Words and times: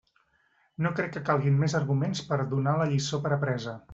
No 0.85 0.91
crec 0.99 1.11
que 1.17 1.21
calguin 1.27 1.59
més 1.65 1.77
arguments 1.81 2.23
per 2.31 2.41
a 2.45 2.49
donar 2.57 2.75
la 2.83 2.91
lliçó 2.95 3.23
per 3.27 3.37
apresa. 3.39 3.79